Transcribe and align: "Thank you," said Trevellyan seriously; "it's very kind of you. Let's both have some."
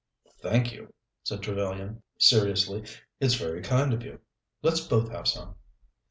"Thank 0.41 0.73
you," 0.73 0.95
said 1.21 1.43
Trevellyan 1.43 2.01
seriously; 2.17 2.83
"it's 3.19 3.35
very 3.35 3.61
kind 3.61 3.93
of 3.93 4.01
you. 4.01 4.19
Let's 4.63 4.81
both 4.81 5.11
have 5.11 5.27
some." 5.27 5.53